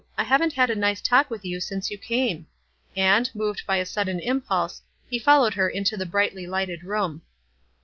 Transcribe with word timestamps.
I 0.17 0.23
haven't 0.23 0.53
had 0.53 0.71
a 0.71 0.75
nice 0.75 0.99
talk 0.99 1.29
with 1.29 1.45
you 1.45 1.59
since 1.59 1.91
you 1.91 1.97
came," 1.99 2.47
and, 2.97 3.29
moved 3.35 3.67
by 3.67 3.75
a 3.77 3.85
sud 3.85 4.07
den 4.07 4.19
impulse, 4.19 4.81
he 5.11 5.19
followed 5.19 5.53
her 5.53 5.69
into 5.69 5.95
the 5.95 6.07
brightlj 6.07 6.47
lighted 6.47 6.83
room. 6.83 7.21